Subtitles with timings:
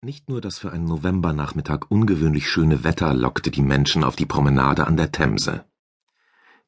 [0.00, 4.86] Nicht nur das für einen Novembernachmittag ungewöhnlich schöne Wetter lockte die Menschen auf die Promenade
[4.86, 5.64] an der Themse.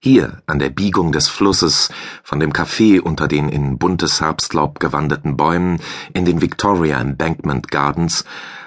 [0.01, 1.91] Hier, an der Biegung des Flusses,
[2.25, 5.81] von dem Café unter den in buntes Herbstlaub gewandeten Bäumen
[6.13, 8.25] in den Victoria Embankment Gardens,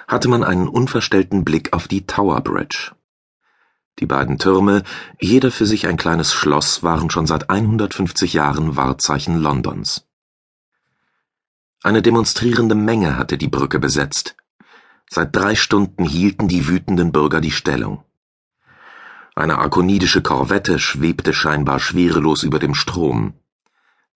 [0.08, 2.92] hatte man einen unverstellten Blick auf die Tower Bridge.
[3.98, 4.82] Die beiden Türme,
[5.20, 10.06] jeder für sich ein kleines Schloss, waren schon seit 150 Jahren Wahrzeichen Londons.
[11.82, 14.36] Eine demonstrierende Menge hatte die Brücke besetzt.
[15.14, 18.02] Seit drei Stunden hielten die wütenden Bürger die Stellung.
[19.36, 23.34] Eine arkonidische Korvette schwebte scheinbar schwerelos über dem Strom.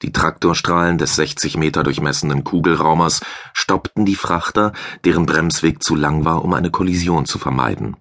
[0.02, 3.20] Die Traktorstrahlen des 60 Meter durchmessenen Kugelraumers
[3.52, 4.72] stoppten die Frachter,
[5.04, 7.96] deren Bremsweg zu lang war, um eine Kollision zu vermeiden.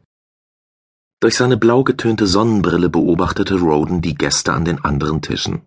[1.20, 5.62] Durch seine blau getönte Sonnenbrille beobachtete Roden die Gäste an den anderen Tischen.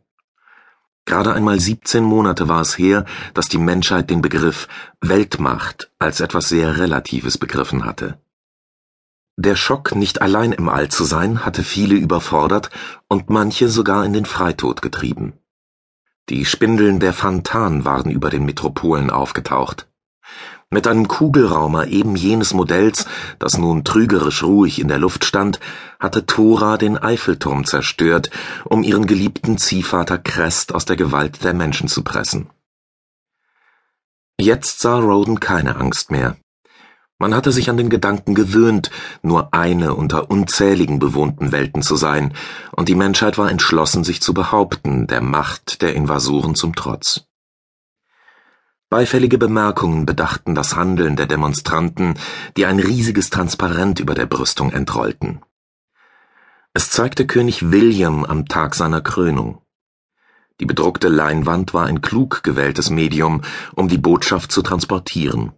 [1.11, 4.69] Gerade einmal 17 Monate war es her, dass die Menschheit den Begriff
[5.01, 8.21] Weltmacht als etwas sehr Relatives begriffen hatte.
[9.37, 12.71] Der Schock, nicht allein im All zu sein, hatte viele überfordert
[13.09, 15.33] und manche sogar in den Freitod getrieben.
[16.29, 19.90] Die Spindeln der Phantan waren über den Metropolen aufgetaucht.
[20.73, 23.07] Mit einem Kugelraumer eben jenes Modells,
[23.41, 25.59] das nun trügerisch ruhig in der Luft stand,
[25.99, 28.31] hatte Thora den Eiffelturm zerstört,
[28.65, 32.51] um ihren geliebten Ziehvater Crest aus der Gewalt der Menschen zu pressen.
[34.41, 36.37] Jetzt sah Roden keine Angst mehr.
[37.19, 42.33] Man hatte sich an den Gedanken gewöhnt, nur eine unter unzähligen bewohnten Welten zu sein,
[42.71, 47.27] und die Menschheit war entschlossen, sich zu behaupten, der Macht der Invasoren zum Trotz.
[48.91, 52.15] Beifällige Bemerkungen bedachten das Handeln der Demonstranten,
[52.57, 55.43] die ein riesiges Transparent über der Brüstung entrollten.
[56.75, 59.63] Es zeigte König William am Tag seiner Krönung.
[60.59, 63.43] Die bedruckte Leinwand war ein klug gewähltes Medium,
[63.77, 65.53] um die Botschaft zu transportieren.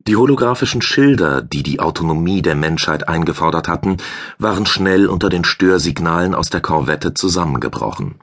[0.00, 3.98] Die holographischen Schilder, die die Autonomie der Menschheit eingefordert hatten,
[4.38, 8.16] waren schnell unter den Störsignalen aus der Korvette zusammengebrochen.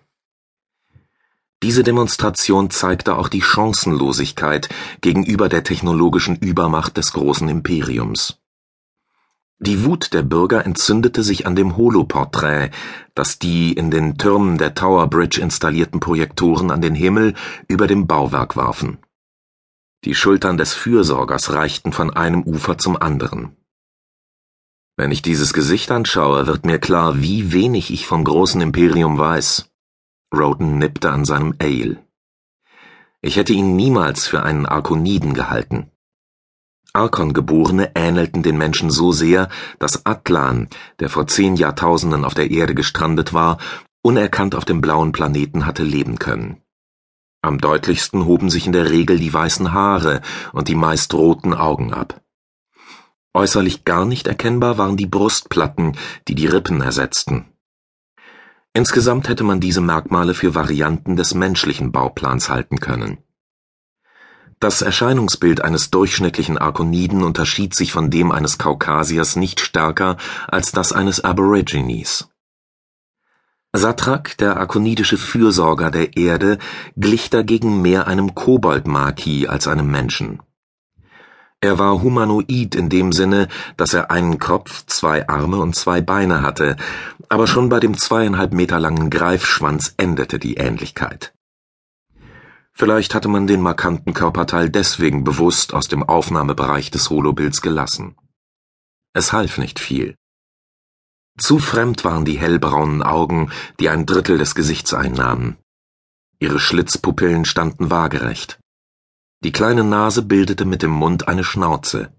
[1.65, 4.69] Diese Demonstration zeigte auch die Chancenlosigkeit
[5.01, 8.37] gegenüber der technologischen Übermacht des großen Imperiums.
[9.57, 12.69] Die Wut der Bürger entzündete sich an dem Holoporträt,
[13.15, 17.33] das die in den Türmen der Tower Bridge installierten Projektoren an den Himmel
[17.67, 18.99] über dem Bauwerk warfen.
[20.03, 23.57] Die Schultern des Fürsorgers reichten von einem Ufer zum anderen.
[24.97, 29.71] Wenn ich dieses Gesicht anschaue, wird mir klar, wie wenig ich vom großen Imperium weiß.
[30.35, 31.97] Roden nippte an seinem Ale.
[33.21, 35.91] Ich hätte ihn niemals für einen Arkoniden gehalten.
[36.93, 40.69] Arkon-Geborene ähnelten den Menschen so sehr, dass Atlan,
[40.99, 43.57] der vor zehn Jahrtausenden auf der Erde gestrandet war,
[44.01, 46.61] unerkannt auf dem blauen Planeten hatte leben können.
[47.41, 50.21] Am deutlichsten hoben sich in der Regel die weißen Haare
[50.53, 52.21] und die meist roten Augen ab.
[53.33, 55.97] Äußerlich gar nicht erkennbar waren die Brustplatten,
[56.27, 57.45] die die Rippen ersetzten.
[58.75, 63.19] Insgesamt hätte man diese Merkmale für Varianten des menschlichen Bauplans halten können.
[64.59, 70.17] Das Erscheinungsbild eines durchschnittlichen Arkoniden unterschied sich von dem eines Kaukasiers nicht stärker
[70.49, 72.27] als das eines Aborigines.
[73.71, 76.57] Satrak, der arkonidische Fürsorger der Erde,
[76.97, 80.41] glich dagegen mehr einem Kobold-Maki als einem Menschen.
[81.65, 86.43] Er war humanoid in dem Sinne, dass er einen Kopf, zwei Arme und zwei Beine
[86.43, 86.75] hatte,
[87.27, 91.33] aber schon bei dem zweieinhalb Meter langen Greifschwanz endete die Ähnlichkeit.
[92.71, 98.15] Vielleicht hatte man den markanten Körperteil deswegen bewusst aus dem Aufnahmebereich des Holobilds gelassen.
[99.13, 100.13] Es half nicht viel.
[101.39, 103.49] Zu fremd waren die hellbraunen Augen,
[103.79, 105.57] die ein Drittel des Gesichts einnahmen.
[106.37, 108.59] Ihre Schlitzpupillen standen waagerecht.
[109.45, 112.11] Die kleine Nase bildete mit dem Mund eine Schnauze.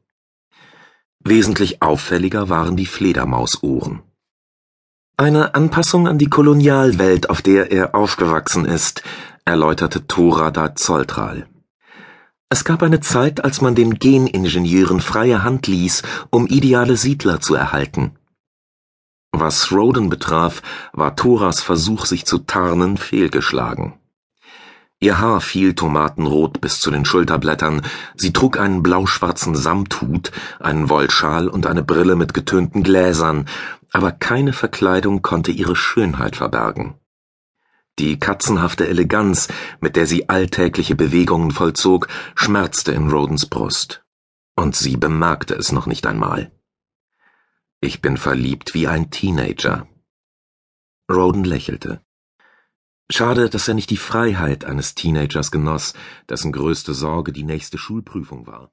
[1.18, 4.02] Wesentlich auffälliger waren die Fledermausohren.
[5.16, 9.02] Eine Anpassung an die Kolonialwelt, auf der er aufgewachsen ist,
[9.44, 11.48] erläuterte Thora da Zoltral.
[12.48, 17.56] Es gab eine Zeit, als man den Geningenieuren freie Hand ließ, um ideale Siedler zu
[17.56, 18.16] erhalten.
[19.32, 20.62] Was Roden betraf,
[20.92, 23.98] war Thoras Versuch, sich zu tarnen, fehlgeschlagen.
[24.98, 27.82] Ihr Haar fiel tomatenrot bis zu den Schulterblättern,
[28.14, 33.46] sie trug einen blauschwarzen Samthut, einen Wollschal und eine Brille mit getönten Gläsern,
[33.92, 36.94] aber keine Verkleidung konnte ihre Schönheit verbergen.
[37.98, 39.48] Die katzenhafte Eleganz,
[39.80, 44.04] mit der sie alltägliche Bewegungen vollzog, schmerzte in Rodens Brust.
[44.54, 46.50] Und sie bemerkte es noch nicht einmal.
[47.80, 49.86] Ich bin verliebt wie ein Teenager.
[51.10, 52.00] Roden lächelte.
[53.08, 55.94] Schade, dass er nicht die Freiheit eines Teenagers genoss,
[56.28, 58.72] dessen größte Sorge die nächste Schulprüfung war.